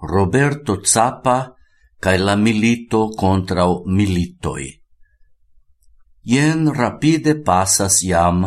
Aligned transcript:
Roberto 0.00 0.80
Zappa 0.84 1.54
cae 2.00 2.18
la 2.18 2.36
milito 2.36 3.08
contrau 3.16 3.84
militoi. 3.86 4.66
Ien 6.24 6.68
rapide 6.72 7.40
passas 7.42 8.02
iam 8.02 8.44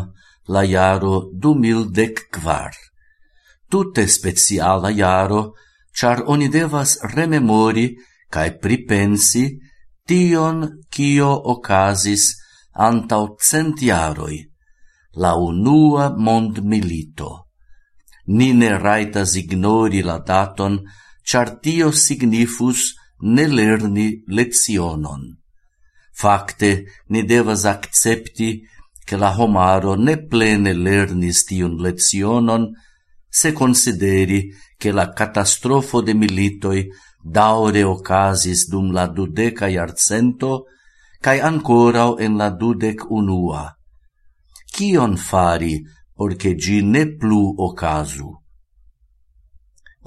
la 0.47 0.63
iaro 0.63 1.29
du 1.33 1.53
mildec 1.53 2.29
quar. 2.31 2.73
Tutte 3.69 4.07
speciala 4.07 4.89
iaro, 4.89 5.53
char 5.93 6.23
oni 6.27 6.47
devas 6.49 6.97
rememori 7.15 7.95
cae 8.29 8.57
pripensi 8.57 9.57
tion 10.07 10.83
cio 10.89 11.31
ocasis 11.53 12.23
antau 12.73 13.35
cent 13.39 13.81
jaroi, 13.81 14.37
la 15.21 15.35
unua 15.35 16.13
mond 16.15 16.61
milito. 16.61 17.31
Ni 18.27 18.53
ne 18.53 18.77
raitas 18.77 19.35
ignori 19.35 20.01
la 20.03 20.17
daton 20.19 20.83
char 21.29 21.49
tio 21.59 21.91
signifus 21.91 22.95
ne 23.35 23.45
lerni 23.47 24.23
lezionon. 24.35 25.23
Fakte, 26.21 26.71
ni 27.11 27.21
devas 27.25 27.65
accepti 27.65 28.63
che 29.03 29.17
la 29.17 29.31
homaro 29.37 29.95
ne 29.95 30.15
plene 30.29 30.71
lernis 30.73 31.43
tion 31.43 31.75
lezionon, 31.83 32.71
se 33.27 33.51
consideri 33.51 34.39
che 34.77 34.91
la 34.91 35.11
catastrofo 35.11 35.99
de 36.01 36.13
militoi 36.13 36.87
daure 37.21 37.83
ocasis 37.83 38.69
dum 38.71 38.93
la 38.95 39.05
dudeca 39.07 39.67
iarcento, 39.67 40.63
cae 41.19 41.41
ancorau 41.41 42.15
en 42.23 42.37
la 42.39 42.49
dudec 42.49 43.03
unua. 43.09 43.67
Cion 44.71 45.17
fari, 45.17 45.75
porce 46.15 46.55
gi 46.55 46.81
ne 46.81 47.03
plu 47.19 47.41
ocasu? 47.67 48.46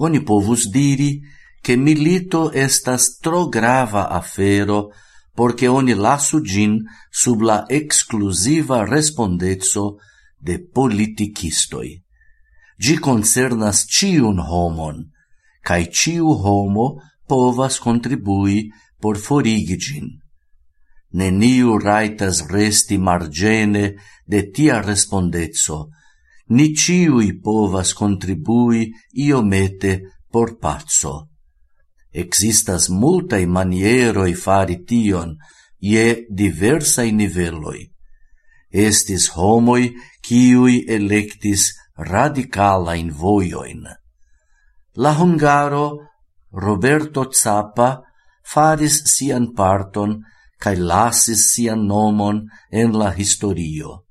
oni 0.05 0.23
povus 0.25 0.67
diri 0.73 1.21
che 1.61 1.75
milito 1.75 2.51
estas 2.51 3.17
tro 3.21 3.47
grava 3.47 4.09
afero 4.09 4.89
porque 5.33 5.67
oni 5.67 5.93
lasu 5.93 6.41
gin 6.41 6.81
sub 7.11 7.41
la 7.41 7.65
exclusiva 7.69 8.83
respondezzo 8.85 9.97
de 10.37 10.57
politicistoi. 10.59 12.01
Gi 12.81 12.95
concernas 12.97 13.85
ciun 13.85 14.41
homon, 14.41 14.97
cae 15.61 15.85
ciu 15.93 16.33
homo 16.33 16.97
povas 17.29 17.77
contribui 17.79 18.71
por 18.99 19.17
forigi 19.17 19.77
gin. 19.77 20.07
Neniu 21.13 21.77
raitas 21.77 22.47
resti 22.49 22.97
margene 22.97 23.85
de 24.25 24.41
tia 24.49 24.81
respondezzo, 24.81 25.91
ni 26.55 26.73
ciui 26.75 27.39
povas 27.39 27.93
contribui 27.93 28.91
iomete 29.25 29.93
por 30.31 30.57
pazzo. 30.59 31.15
Existas 32.11 32.89
multae 32.89 33.45
manieroi 33.47 34.33
fari 34.35 34.77
tion, 34.87 35.37
ie 35.79 36.27
diversai 36.29 37.09
niveloi. 37.15 37.87
Estis 38.71 39.31
homoi 39.35 39.91
ciui 40.25 40.83
electis 40.97 41.71
radicala 42.11 42.95
in 42.95 43.11
voioin. 43.11 43.87
La 44.95 45.11
hungaro 45.19 45.87
Roberto 46.51 47.31
Zappa 47.31 48.01
faris 48.43 49.03
sian 49.07 49.53
parton 49.55 50.19
cae 50.59 50.75
lasis 50.75 51.41
sian 51.53 51.87
nomon 51.87 52.43
en 52.71 52.91
la 52.99 53.13
historio 53.15 54.03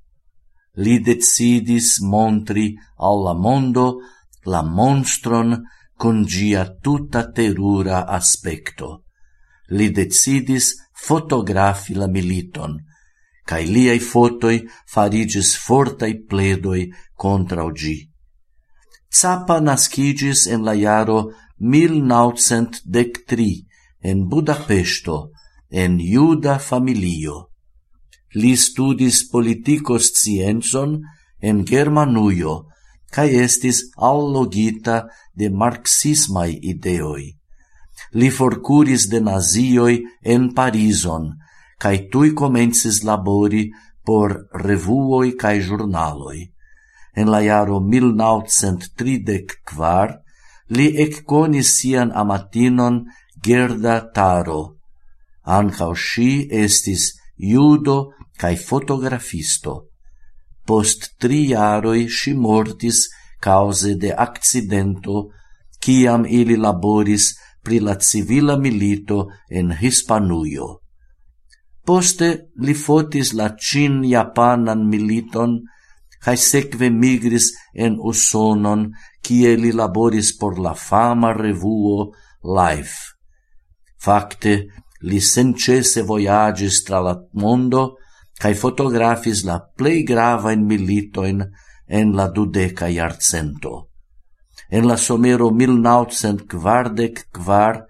li 0.83 1.01
decidis 1.01 2.01
montri 2.01 2.75
alla 2.97 3.35
mondo 3.35 4.01
la 4.45 4.63
monstron 4.63 5.63
con 5.97 6.25
gia 6.25 6.77
tutta 6.81 7.31
terura 7.31 8.07
aspecto. 8.07 9.05
Li 9.77 9.91
decidis 9.91 10.89
fotografi 10.93 11.95
la 11.95 12.09
militon, 12.09 12.85
cae 13.45 13.65
liai 13.65 14.01
fotoi 14.01 14.67
farigis 14.87 15.57
fortai 15.57 16.25
pledoi 16.25 16.91
contra 17.15 17.71
gi. 17.73 18.11
Zappa 19.09 19.61
nascigis 19.61 20.47
en 20.47 20.63
la 20.63 20.75
iaro 20.75 21.33
1913 21.59 23.67
en 24.01 24.27
Budapesto, 24.27 25.31
en 25.69 25.99
juda 25.99 26.59
familio. 26.59 27.50
Li 28.35 28.57
studis 28.57 29.31
politikos 29.31 30.13
scienzon 30.15 31.03
en 31.43 31.67
Germanujo, 31.67 32.67
cae 33.11 33.43
estis 33.43 33.91
allogita 33.97 35.09
de 35.35 35.51
marxismai 35.51 36.59
ideoi. 36.63 37.37
Li 38.15 38.31
forcuris 38.31 39.09
de 39.11 39.21
nazioi 39.21 40.05
en 40.23 40.55
Parison, 40.55 41.39
cae 41.83 42.09
tui 42.13 42.35
comensis 42.35 43.03
labori 43.09 43.73
por 44.07 44.49
revuoi 44.55 45.37
cae 45.41 45.61
jurnaloi. 45.67 46.41
En 47.19 47.27
la 47.31 47.41
iaro 47.43 47.81
1934 47.81 50.19
li 50.77 50.87
ecconis 51.05 51.69
sian 51.79 52.13
amatinon 52.15 53.07
Gerda 53.43 54.11
Taro. 54.15 54.63
Ancao 55.43 55.95
si 55.97 56.47
estis 56.51 57.20
judo 57.41 58.13
cae 58.39 58.57
fotografisto. 58.57 59.91
Post 60.67 61.17
tri 61.19 61.49
jaroi 61.51 62.09
si 62.09 62.35
mortis 62.35 63.09
cause 63.41 63.97
de 63.97 64.13
accidento, 64.13 65.31
ciam 65.81 66.27
ili 66.29 66.57
laboris 66.57 67.33
pri 67.65 67.81
la 67.81 67.97
civila 68.01 68.57
milito 68.57 69.29
en 69.49 69.73
Hispanuio. 69.73 70.81
Poste 71.85 72.53
li 72.61 72.75
fotis 72.75 73.33
la 73.33 73.49
cin-japanan 73.57 74.85
militon, 74.87 75.57
cae 76.21 76.37
sekve 76.37 76.91
migris 76.93 77.51
en 77.75 77.97
Usonon, 77.99 78.91
cie 79.25 79.57
li 79.57 79.73
laboris 79.73 80.37
por 80.39 80.61
la 80.61 80.75
fama 80.75 81.33
revuo 81.33 82.13
Life. 82.45 83.17
Fakte, 84.01 84.55
Li 85.03 85.21
sencese 85.21 86.03
voyagis 86.03 86.83
tra 86.85 87.01
la 87.01 87.19
mondo 87.33 87.97
cae 88.41 88.55
fotografis 88.55 89.45
la 89.45 89.61
plei 89.61 90.03
gravain 90.05 90.67
militoin 90.67 91.53
en 91.87 92.17
la 92.17 92.29
dudeca 92.29 92.89
iarcento. 92.89 93.89
En 94.71 94.87
la 94.87 94.97
somero 94.97 95.51
1944 95.51 97.87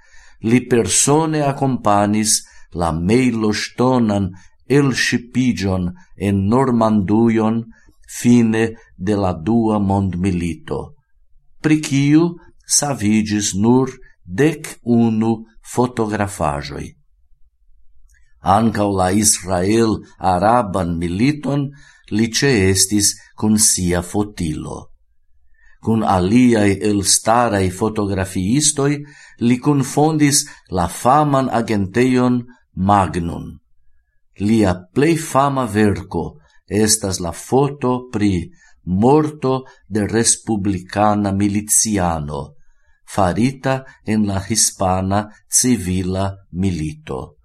li 0.50 0.66
persone 0.66 1.42
accompanis 1.44 2.46
la 2.72 2.92
meilo 2.92 3.52
stonan 3.52 4.30
el 4.66 4.94
shipigion 4.94 5.94
en 6.16 6.48
Normanduion 6.48 7.64
fine 8.06 8.74
de 8.96 9.16
la 9.16 9.32
dua 9.32 9.78
mond 9.78 10.16
milito, 10.16 10.94
Priciu 11.60 12.38
savigis 12.66 13.54
nur 13.54 13.90
dec 14.24 14.78
unu 14.82 15.44
fotografagioi. 15.60 16.99
Ancau 18.42 18.96
la 18.96 19.10
Israel-Araban 19.12 20.96
militon 20.96 21.68
li 22.10 22.30
ce 22.32 22.50
estis 22.70 23.14
cun 23.36 23.58
sia 23.58 24.02
fotilo. 24.02 24.90
Cun 25.80 26.02
aliai 26.04 26.76
elstarai 26.80 27.70
fotografiistoi 27.70 29.00
li 29.46 29.56
confondis 29.58 30.44
la 30.76 30.88
faman 30.88 31.48
agenteion 31.48 32.44
Magnum. 32.76 33.58
Lia 34.40 34.72
plei 34.94 35.16
fama 35.16 35.66
verco 35.66 36.40
estas 36.66 37.18
la 37.20 37.32
foto 37.32 38.08
pri 38.12 38.48
morto 38.84 39.66
de 39.86 40.06
republicana 40.06 41.32
miliziano, 41.32 42.54
farita 43.04 43.84
en 44.06 44.26
la 44.26 44.40
hispana 44.48 45.28
civila 45.48 46.32
milito 46.52 47.39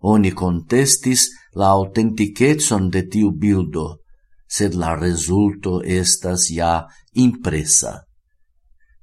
oni 0.00 0.32
contestis 0.32 1.28
la 1.54 1.70
autenticetson 1.76 2.90
de 2.90 3.06
tiu 3.08 3.30
bildo, 3.30 4.00
sed 4.48 4.74
la 4.74 4.96
resulto 4.96 5.82
estas 5.84 6.50
ja 6.50 6.86
impresa. 7.14 8.00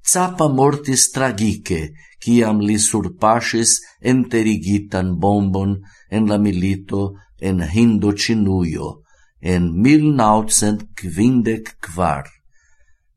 Zappa 0.08 0.48
mortis 0.48 1.12
tragice, 1.12 1.92
ciam 2.24 2.64
li 2.64 2.80
surpasis 2.80 3.82
enterigitan 4.02 5.20
bombon 5.20 5.84
en 6.10 6.28
la 6.30 6.38
milito 6.38 7.14
en 7.40 7.62
Hindoĉinujo 7.62 9.04
en 9.42 9.82
1954. 9.84 12.30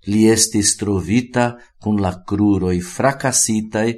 Li 0.06 0.30
estis 0.32 0.76
trovita 0.80 1.58
kun 1.82 2.00
la 2.00 2.22
cruroi 2.26 2.80
fracasitaj 2.80 3.94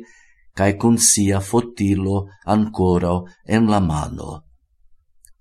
cae 0.54 0.76
cun 0.76 0.99
sia 0.99 1.40
fotilo 1.40 2.28
ancorau 2.44 3.26
en 3.46 3.70
la 3.70 3.81
mano. 3.81 4.43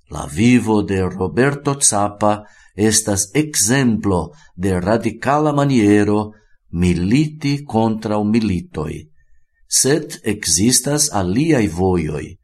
La 0.09 0.25
vivo 0.25 0.83
de 0.83 1.01
Roberto 1.07 1.79
Zappa 1.79 2.43
estas 2.75 3.31
exemplo 3.33 4.31
de 4.55 4.79
radicala 4.79 5.53
maniero 5.53 6.33
militi 6.71 7.63
contra 7.63 8.19
militoi, 8.23 9.09
sed 9.67 10.19
existas 10.23 11.09
aliai 11.11 11.67
voioi. 11.67 12.37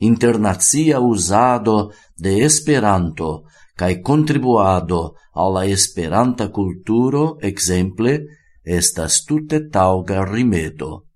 Internazia 0.00 1.00
usado 1.00 1.92
de 2.16 2.44
Esperanto 2.44 3.44
cae 3.74 4.00
contribuado 4.00 5.14
alla 5.34 5.66
Esperanta 5.66 6.50
culturo, 6.50 7.38
exemple, 7.40 8.26
estas 8.64 9.24
tute 9.24 9.68
tauga 9.70 10.24
rimedo 10.24 11.07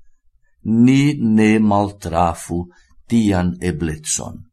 ni 0.64 1.14
ne 1.36 1.58
maltrafu 1.58 2.58
tian 3.08 3.56
eblecon. 3.60 4.51